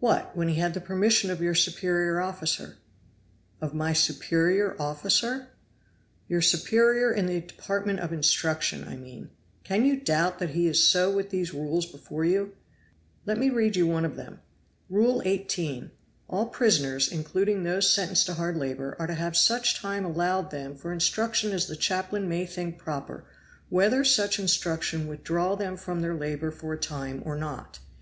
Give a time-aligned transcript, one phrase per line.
[0.00, 0.34] "What!
[0.34, 2.78] when he had the permission of your superior officer."
[3.60, 5.48] "Of my superior officer?"
[6.26, 9.28] "Your superior in the department of instruction, I mean.
[9.62, 12.54] Can you doubt that he is so with these rules before you?
[13.26, 14.40] Let me read you one of them:
[14.88, 15.90] 'Rule 18.
[16.28, 20.76] All prisoners, including those sentenced to hard labor, are to have such time allowed them
[20.76, 23.26] for instruction as the chaplain may think proper,
[23.68, 27.80] whether such instruction withdraw them from their labor for a time or not.'